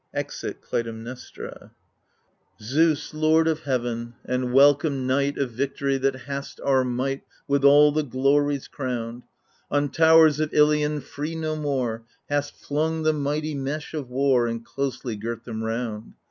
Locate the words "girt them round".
15.15-16.15